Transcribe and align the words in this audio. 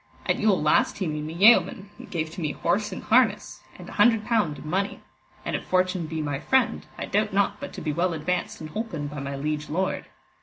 At 0.25 0.39
Yule 0.39 0.59
last 0.59 0.97
he 0.97 1.05
made 1.05 1.25
me 1.25 1.35
yeoman, 1.35 1.91
and 1.99 2.09
gave 2.09 2.31
to 2.31 2.41
me 2.41 2.53
horse 2.53 2.91
and 2.91 3.03
harness, 3.03 3.61
and 3.77 3.87
an 3.87 3.93
hundred 3.93 4.25
pound 4.25 4.57
in 4.57 4.67
money; 4.67 4.99
and 5.45 5.55
if 5.55 5.63
fortune 5.63 6.07
be 6.07 6.23
my 6.23 6.39
friend, 6.39 6.87
I 6.97 7.05
doubt 7.05 7.33
not 7.33 7.59
but 7.59 7.71
to 7.73 7.81
be 7.81 7.93
well 7.93 8.13
advanced 8.13 8.61
and 8.61 8.71
holpen 8.71 9.05
by 9.09 9.19
my 9.19 9.35
liege 9.35 9.69
lord. 9.69 10.07